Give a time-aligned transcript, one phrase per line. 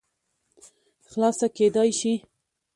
[1.09, 2.13] خلاصه کېداى شي